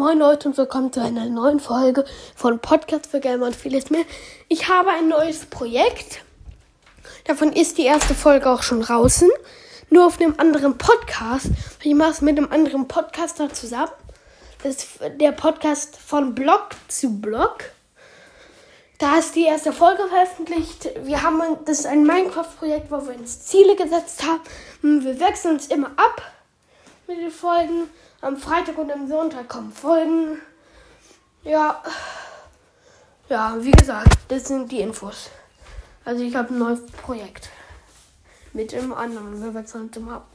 [0.00, 4.06] Moin Leute und willkommen zu einer neuen Folge von Podcast für Gamer und vieles mehr.
[4.48, 6.22] Ich habe ein neues Projekt.
[7.26, 9.28] Davon ist die erste Folge auch schon draußen.
[9.90, 11.48] Nur auf einem anderen Podcast.
[11.82, 13.92] Ich mache es mit einem anderen Podcaster zusammen.
[14.62, 14.88] Das ist
[15.20, 17.58] der Podcast von Blog zu Blog.
[18.96, 20.88] Da ist die erste Folge veröffentlicht.
[21.02, 25.04] Wir haben das ist ein Minecraft-Projekt, wo wir uns Ziele gesetzt haben.
[25.04, 26.22] Wir wechseln uns immer ab
[27.10, 27.90] mit den Folgen.
[28.20, 30.40] Am Freitag und am Sonntag kommen Folgen.
[31.42, 31.82] Ja.
[33.28, 35.30] Ja, wie gesagt, das sind die Infos.
[36.04, 37.50] Also ich habe ein neues Projekt.
[38.52, 39.42] Mit dem anderen.
[39.42, 40.26] Wir wechseln uns immer ab.